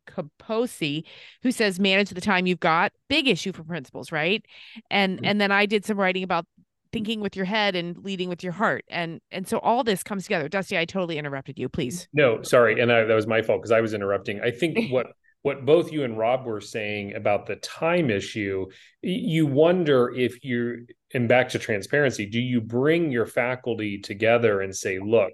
[0.08, 1.04] Caposey
[1.42, 2.92] who says manage the time you've got.
[3.08, 4.44] Big issue for principals, right?
[4.90, 5.26] And mm-hmm.
[5.26, 6.46] and then I did some writing about
[6.92, 6.98] Mm.
[6.98, 10.24] thinking with your head and leading with your heart and and so all this comes
[10.24, 10.48] together.
[10.48, 12.02] Dusty i totally interrupted you please.
[12.02, 14.40] Mm, no sorry and I, that was my fault because i was interrupting.
[14.40, 15.06] I think what
[15.42, 18.66] what both you and rob were saying about the time issue
[19.02, 24.74] you wonder if you and back to transparency do you bring your faculty together and
[24.74, 25.32] say look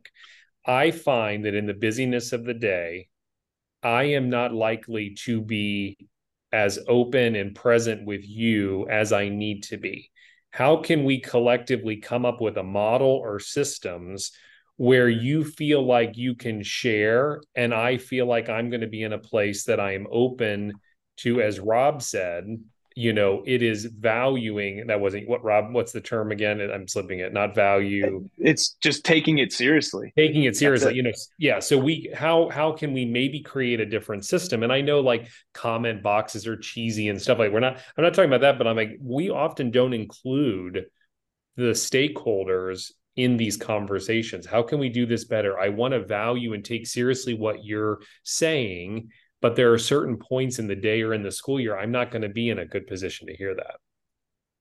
[0.66, 3.07] i find that in the busyness of the day
[3.83, 5.99] i am not likely to be
[6.53, 10.11] as open and present with you as i need to be
[10.50, 14.32] how can we collectively come up with a model or systems
[14.76, 19.02] where you feel like you can share and i feel like i'm going to be
[19.02, 20.72] in a place that i am open
[21.16, 22.44] to as rob said
[22.98, 26.61] you know it is valuing that wasn't what rob what's the term again?
[26.61, 27.32] I'm slipping it.
[27.32, 28.28] Not value.
[28.38, 30.12] It's just taking it seriously.
[30.16, 30.96] Taking it seriously it.
[30.96, 34.64] you know yeah so we how how can we maybe create a different system?
[34.64, 38.14] And i know like comment boxes are cheesy and stuff like we're not i'm not
[38.14, 40.87] talking about that but i'm like we often don't include
[41.56, 44.46] the stakeholders in these conversations.
[44.46, 45.58] How can we do this better?
[45.58, 50.59] I want to value and take seriously what you're saying but there are certain points
[50.59, 52.66] in the day or in the school year i'm not going to be in a
[52.66, 53.77] good position to hear that.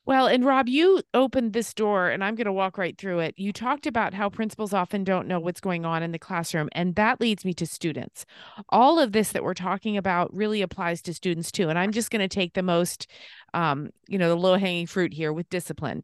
[0.05, 3.35] Well and rob you opened this door and i'm going to walk right through it.
[3.37, 6.95] You talked about how principals often don't know what's going on in the classroom and
[6.95, 8.25] that leads me to students.
[8.69, 12.09] All of this that we're talking about really applies to students too and i'm just
[12.09, 13.07] going to take the most
[13.53, 16.03] um, you know the low hanging fruit here with discipline.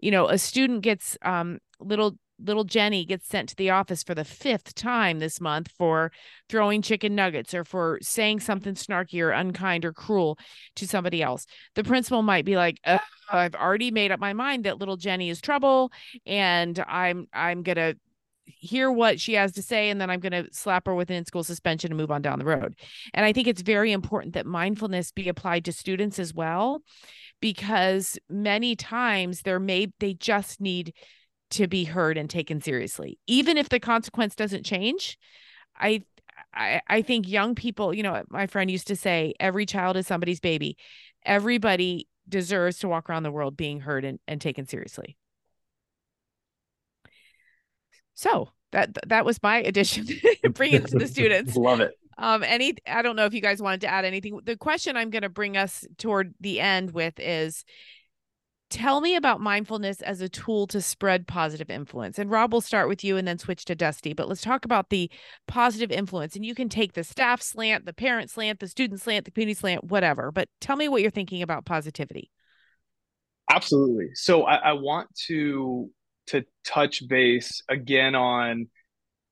[0.00, 4.14] You know a student gets um, little little Jenny gets sent to the office for
[4.14, 6.12] the fifth time this month for
[6.48, 10.38] throwing chicken nuggets or for saying something snarky or unkind or cruel
[10.76, 11.46] to somebody else.
[11.74, 12.80] The principal might be like,
[13.30, 15.90] I've already made up my mind that little Jenny is trouble
[16.24, 17.96] and I'm I'm to
[18.46, 21.16] hear what she has to say and then I'm going to slap her with an
[21.16, 22.76] in-school suspension and move on down the road.
[23.12, 26.82] And I think it's very important that mindfulness be applied to students as well
[27.40, 30.94] because many times there may they just need
[31.50, 35.18] to be heard and taken seriously even if the consequence doesn't change
[35.78, 36.02] i
[36.56, 40.06] I, I think young people, you know, my friend used to say, every child is
[40.06, 40.76] somebody's baby.
[41.24, 45.16] Everybody deserves to walk around the world being heard and, and taken seriously.
[48.14, 50.08] So that that was my addition.
[50.52, 51.54] bring it to the students.
[51.56, 51.92] Love it.
[52.18, 54.40] Um, any I don't know if you guys wanted to add anything.
[54.42, 57.64] The question I'm going to bring us toward the end with is
[58.70, 62.18] tell me about mindfulness as a tool to spread positive influence.
[62.18, 64.12] And Rob, will start with you and then switch to Dusty.
[64.12, 65.10] But let's talk about the
[65.46, 66.36] positive influence.
[66.36, 69.54] And you can take the staff slant, the parent slant, the student slant, the community
[69.54, 70.32] slant, whatever.
[70.32, 72.30] But tell me what you're thinking about positivity.
[73.50, 74.08] Absolutely.
[74.14, 75.90] So I, I want to
[76.28, 78.68] to touch base again on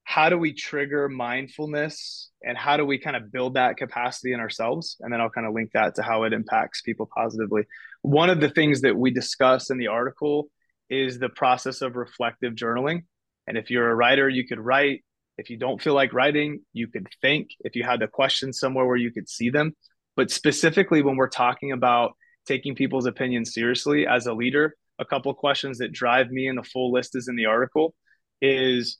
[0.05, 4.41] how do we trigger mindfulness and how do we kind of build that capacity in
[4.41, 4.97] ourselves?
[5.01, 7.63] And then i'll kind of link that to how it impacts people positively.
[8.03, 10.49] One of the things that we discuss in the article
[10.91, 13.05] is the process of reflective journaling.
[13.47, 15.05] And if you're a writer you could write.
[15.37, 17.49] If you don't feel like writing you could think.
[17.61, 19.75] If you had the questions somewhere where you could see them.
[20.17, 22.13] But specifically when we're talking about
[22.47, 26.63] taking people's opinions seriously as a leader a couple questions that drive me and the
[26.63, 27.95] full list is in the article
[28.41, 28.99] is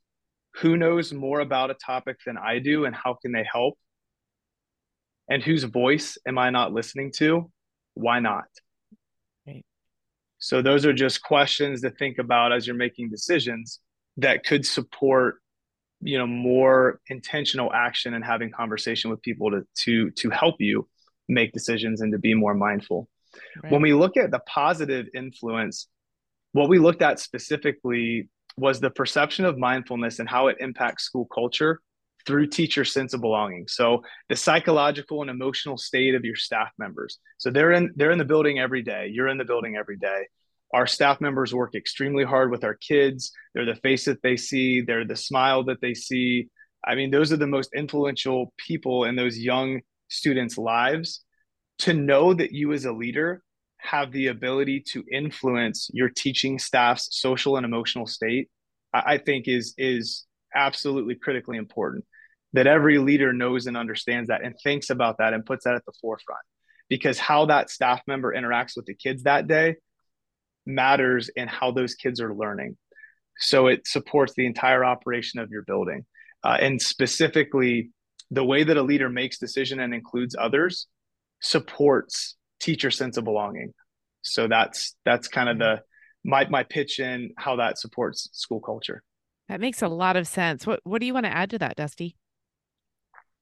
[0.57, 3.79] who knows more about a topic than I do and how can they help?
[5.29, 7.51] And whose voice am I not listening to?
[7.95, 8.45] Why not?
[9.47, 9.65] Right.
[10.39, 13.81] So, those are just questions to think about as you're making decisions
[14.19, 15.37] that could support
[16.01, 20.87] you know more intentional action and having conversation with people to to to help you
[21.29, 23.09] make decisions and to be more mindful
[23.63, 23.73] right.
[23.73, 25.89] when we look at the positive influence
[26.53, 31.27] what we looked at specifically was the perception of mindfulness and how it impacts school
[31.27, 31.81] culture
[32.27, 33.67] through teacher sense of belonging.
[33.69, 37.19] So the psychological and emotional state of your staff members.
[37.39, 39.11] So they're in they're in the building every day.
[39.13, 40.27] You're in the building every day.
[40.73, 43.31] Our staff members work extremely hard with our kids.
[43.55, 44.81] They're the face that they see.
[44.81, 46.49] They're the smile that they see.
[46.85, 51.21] I mean, those are the most influential people in those young students' lives.
[51.81, 53.43] To know that you as a leader
[53.85, 58.49] have the ability to influence your teaching staff's social and emotional state,
[58.93, 60.25] I, I think is is
[60.55, 62.05] absolutely critically important.
[62.55, 65.85] That every leader knows and understands that and thinks about that and puts that at
[65.85, 66.41] the forefront.
[66.89, 69.77] Because how that staff member interacts with the kids that day
[70.65, 72.77] matters in how those kids are learning.
[73.39, 76.07] So it supports the entire operation of your building.
[76.45, 77.91] Uh, and specifically,
[78.31, 80.87] the way that a leader makes decision and includes others
[81.41, 83.73] supports teacher sense of belonging.
[84.23, 85.83] So that's that's kind of the
[86.25, 89.03] my my pitch in how that supports school culture.
[89.49, 90.67] That makes a lot of sense.
[90.67, 92.17] What what do you want to add to that, Dusty?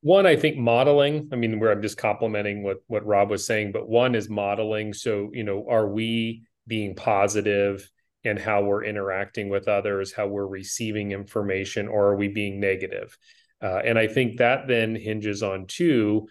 [0.01, 1.29] One, I think modeling.
[1.33, 4.93] I mean, where I'm just complimenting what what Rob was saying, but one is modeling.
[4.93, 7.89] So, you know, are we being positive
[8.25, 13.17] in how we're interacting with others, how we're receiving information, or are we being negative?
[13.63, 16.27] Uh, and I think that then hinges on two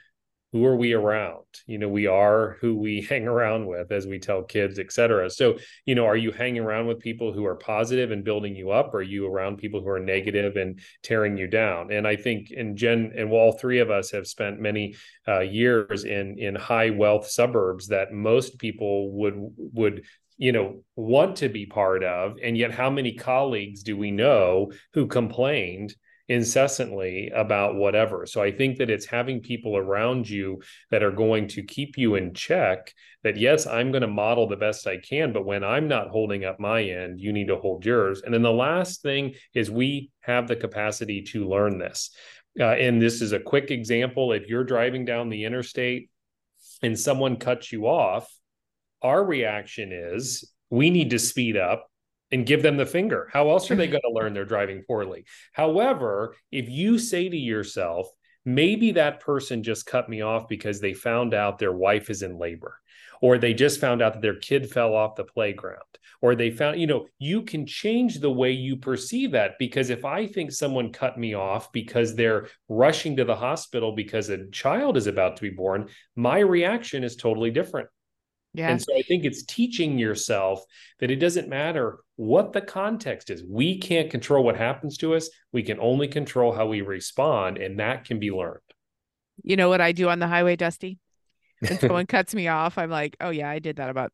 [0.51, 1.45] who are we around?
[1.65, 5.29] You know we are who we hang around with as we tell kids et cetera.
[5.29, 8.71] So you know are you hanging around with people who are positive and building you
[8.71, 8.93] up?
[8.93, 11.91] Or are you around people who are negative and tearing you down?
[11.91, 14.95] And i think in jen and all three of us have spent many
[15.27, 20.03] uh, years in in high wealth suburbs that most people would would
[20.37, 22.37] you know want to be part of.
[22.43, 25.95] And yet how many colleagues do we know who complained
[26.31, 28.25] incessantly about whatever.
[28.25, 32.15] So I think that it's having people around you that are going to keep you
[32.15, 35.89] in check that yes, I'm going to model the best I can, but when I'm
[35.89, 38.21] not holding up my end, you need to hold yours.
[38.21, 42.11] And then the last thing is we have the capacity to learn this.
[42.57, 44.31] Uh, and this is a quick example.
[44.31, 46.09] If you're driving down the interstate
[46.81, 48.33] and someone cuts you off,
[49.01, 51.90] our reaction is we need to speed up
[52.31, 53.29] and give them the finger.
[53.31, 53.91] How else are they mm-hmm.
[53.91, 55.25] going to learn they're driving poorly?
[55.53, 58.07] However, if you say to yourself,
[58.45, 62.37] maybe that person just cut me off because they found out their wife is in
[62.37, 62.77] labor
[63.21, 65.77] or they just found out that their kid fell off the playground
[66.21, 70.03] or they found you know you can change the way you perceive that because if
[70.03, 74.97] i think someone cut me off because they're rushing to the hospital because a child
[74.97, 77.87] is about to be born my reaction is totally different
[78.53, 78.69] yeah.
[78.69, 80.63] And so I think it's teaching yourself
[80.99, 83.43] that it doesn't matter what the context is.
[83.47, 85.29] We can't control what happens to us.
[85.53, 88.59] We can only control how we respond, and that can be learned.
[89.43, 90.99] You know what I do on the highway, Dusty?
[91.59, 94.11] When someone cuts me off, I'm like, oh, yeah, I did that about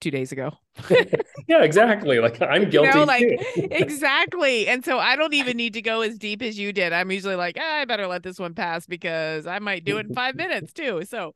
[0.00, 0.52] two days ago.
[1.48, 2.18] yeah, exactly.
[2.18, 2.88] Like I'm guilty.
[2.88, 3.24] You know, like
[3.56, 4.68] exactly.
[4.68, 6.92] And so I don't even need to go as deep as you did.
[6.92, 10.06] I'm usually like, ah, I better let this one pass because I might do it
[10.06, 11.02] in five minutes too.
[11.04, 11.32] So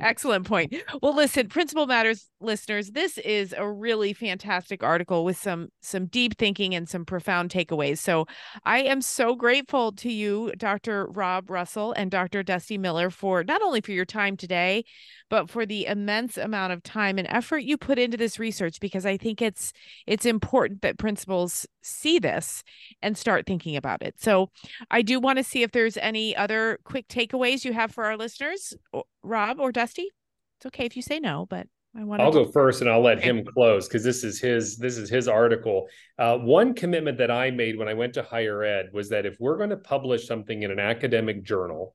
[0.00, 0.74] excellent point.
[1.02, 6.38] Well, listen, Principal Matters listeners, this is a really fantastic article with some some deep
[6.38, 7.98] thinking and some profound takeaways.
[7.98, 8.26] So
[8.64, 11.06] I am so grateful to you, Dr.
[11.06, 12.42] Rob Russell and Dr.
[12.42, 14.84] Dusty Miller, for not only for your time today,
[15.30, 19.06] but for the immense amount of time and effort you put into this research because
[19.06, 19.72] I think it's
[20.06, 22.62] it's important that principals see this
[23.00, 24.20] and start thinking about it.
[24.20, 24.50] So
[24.90, 28.18] I do want to see if there's any other quick takeaways you have for our
[28.18, 28.74] listeners,
[29.22, 30.10] Rob or Dusty.
[30.58, 31.66] It's okay if you say no, but
[31.96, 32.24] I want to.
[32.24, 35.28] I'll go first and I'll let him close because this is his this is his
[35.28, 35.86] article.
[36.18, 39.36] Uh, one commitment that I made when I went to higher ed was that if
[39.40, 41.94] we're going to publish something in an academic journal,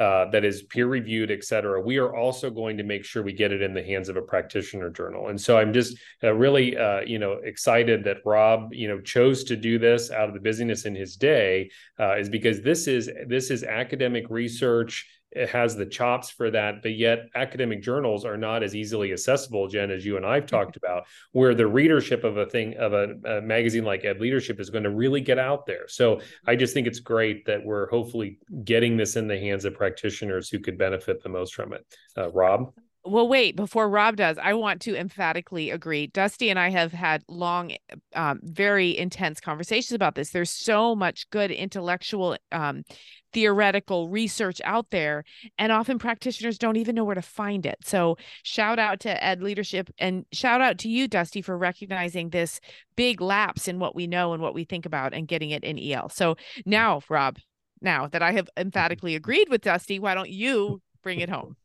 [0.00, 3.34] uh, that is peer reviewed, et cetera, we are also going to make sure we
[3.34, 5.28] get it in the hands of a practitioner journal.
[5.28, 9.44] And so I'm just uh, really, uh, you know, excited that Rob, you know, chose
[9.44, 13.10] to do this out of the busyness in his day, uh, is because this is
[13.28, 15.06] this is academic research
[15.36, 19.90] has the chops for that, but yet academic journals are not as easily accessible, Jen,
[19.90, 23.40] as you and I've talked about, where the readership of a thing of a, a,
[23.40, 25.86] magazine like Ed Leadership is going to really get out there.
[25.88, 29.74] So I just think it's great that we're hopefully getting this in the hands of
[29.74, 31.86] practitioners who could benefit the most from it.
[32.16, 32.72] Uh, Rob?
[33.04, 36.06] Well wait before rob does i want to emphatically agree.
[36.06, 37.72] Dusty and i have had long
[38.14, 40.30] um, very intense conversations about this.
[40.30, 42.84] There's so much good intellectual um,
[43.32, 45.24] theoretical research out there
[45.58, 47.78] and often practitioners don't even know where to find it.
[47.84, 52.60] So shout out to ed leadership and shout out to you dusty for recognizing this
[52.96, 55.78] big lapse in what we know and what we think about and getting it in
[55.78, 56.36] el so
[56.66, 57.38] now rob
[57.80, 61.56] now that i have emphatically agreed with dusty why don't you bring it home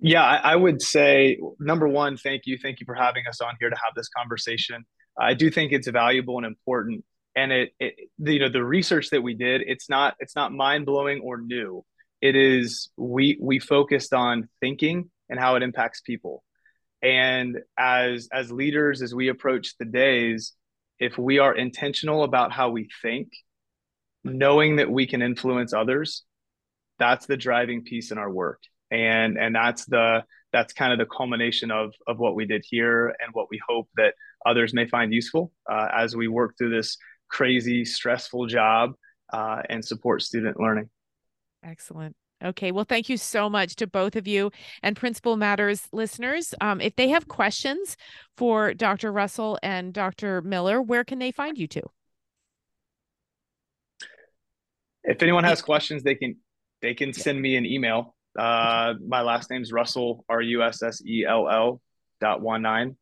[0.00, 2.58] yeah, I, I, would say number one, thank you.
[2.60, 4.84] Thank you for having us on here to have this conversation.
[5.18, 7.04] I do think it's valuable and important.
[7.36, 10.86] And it, it you know, the research that we did, it's not it's not mind
[10.86, 11.84] blowing or new.
[12.20, 16.42] It is we we focused on thinking and how it impacts people.
[17.02, 20.54] And as as leaders, as we approach the days,
[20.98, 23.28] if we are intentional about how we think
[24.24, 26.24] knowing that we can influence others,
[26.98, 28.60] that's the driving piece in our work.
[28.90, 33.08] And and that's the that's kind of the culmination of of what we did here
[33.08, 34.14] and what we hope that
[34.44, 36.96] others may find useful uh, as we work through this
[37.28, 38.94] crazy, stressful job
[39.32, 40.90] uh, and support student learning.
[41.62, 42.16] Excellent.
[42.42, 44.50] Okay, well, thank you so much to both of you
[44.82, 46.54] and Principal Matters listeners.
[46.60, 47.98] Um, if they have questions
[48.38, 49.12] for Dr.
[49.12, 50.40] Russell and Dr.
[50.40, 51.82] Miller, where can they find you two?
[55.04, 56.36] If anyone has questions, they can
[56.80, 58.14] they can send me an email.
[58.38, 61.80] Uh, my last name's Russell R U S S E L L
[62.20, 62.96] dot one nine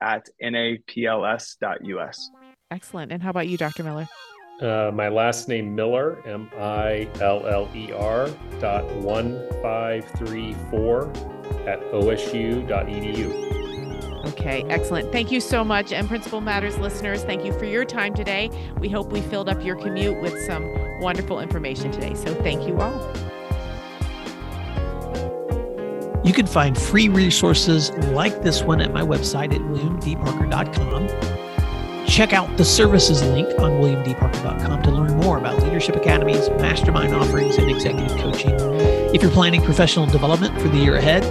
[0.00, 2.30] at napls dot us.
[2.70, 3.12] Excellent.
[3.12, 3.82] And how about you, Dr.
[3.82, 4.08] Miller?
[4.60, 8.28] Uh, my last name Miller, M I L L E R
[8.60, 11.08] dot one five three four
[11.66, 13.60] at osu.edu.
[14.26, 15.10] Okay, excellent.
[15.12, 15.92] Thank you so much.
[15.92, 18.50] And Principal Matters listeners, thank you for your time today.
[18.78, 22.14] We hope we filled up your commute with some wonderful information today.
[22.14, 23.29] So thank you all.
[26.24, 31.08] You can find free resources like this one at my website at williamdparker.com.
[32.06, 37.56] Check out the services link on williamdparker.com to learn more about leadership academies, mastermind offerings,
[37.56, 38.54] and executive coaching.
[39.14, 41.24] If you're planning professional development for the year ahead,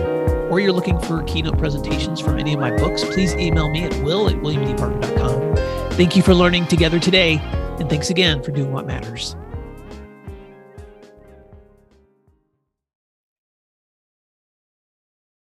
[0.50, 3.94] or you're looking for keynote presentations from any of my books, please email me at
[4.04, 5.92] will at williamdparker.com.
[5.92, 7.40] Thank you for learning together today,
[7.80, 9.36] and thanks again for doing what matters.